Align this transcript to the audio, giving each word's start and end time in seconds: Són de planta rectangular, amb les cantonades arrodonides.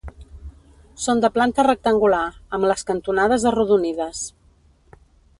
Són 1.01 1.19
de 1.25 1.29
planta 1.35 1.65
rectangular, 1.67 2.21
amb 2.59 2.67
les 2.71 2.85
cantonades 2.87 3.45
arrodonides. 3.53 4.23